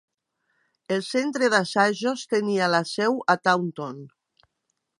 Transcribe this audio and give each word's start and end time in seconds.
El 0.95 1.03
centre 1.09 1.49
d'assajos 1.55 2.23
tenia 2.33 2.71
la 2.77 2.81
seu 2.93 3.21
a 3.35 3.39
Taunton. 3.49 4.01